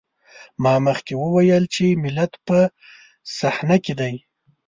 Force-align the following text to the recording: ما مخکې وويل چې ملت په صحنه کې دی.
ما 0.63 0.73
مخکې 0.87 1.13
وويل 1.23 1.63
چې 1.75 1.99
ملت 2.03 2.31
په 2.47 2.57
صحنه 3.39 3.77
کې 3.85 3.93
دی. 3.99 4.15